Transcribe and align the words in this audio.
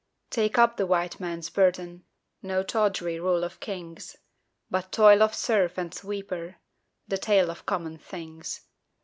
Take 0.31 0.57
up 0.57 0.77
the 0.77 0.87
White 0.87 1.19
Man's 1.19 1.51
burden 1.51 2.05
No 2.41 2.63
tawdry 2.63 3.19
rule 3.19 3.43
of 3.43 3.59
kings, 3.59 4.15
But 4.67 4.91
toil 4.91 5.21
of 5.21 5.35
serf 5.35 5.77
and 5.77 5.93
sweeper 5.93 6.55
The 7.07 7.19
tale 7.19 7.51
of 7.51 7.67
common 7.67 7.99
things. 7.99 8.61